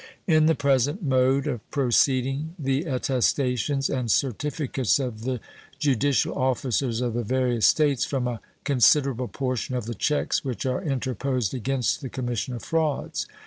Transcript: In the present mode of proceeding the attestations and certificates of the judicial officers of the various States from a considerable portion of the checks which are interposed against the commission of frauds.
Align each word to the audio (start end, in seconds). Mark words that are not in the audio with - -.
In 0.25 0.47
the 0.47 0.55
present 0.55 1.03
mode 1.03 1.45
of 1.45 1.69
proceeding 1.69 2.55
the 2.57 2.85
attestations 2.85 3.87
and 3.87 4.09
certificates 4.09 4.97
of 4.97 5.21
the 5.25 5.39
judicial 5.77 6.33
officers 6.33 7.01
of 7.01 7.13
the 7.13 7.21
various 7.23 7.67
States 7.67 8.03
from 8.03 8.27
a 8.27 8.41
considerable 8.63 9.27
portion 9.27 9.75
of 9.75 9.85
the 9.85 9.93
checks 9.93 10.43
which 10.43 10.65
are 10.65 10.81
interposed 10.81 11.53
against 11.53 12.01
the 12.01 12.09
commission 12.09 12.55
of 12.55 12.63
frauds. 12.63 13.27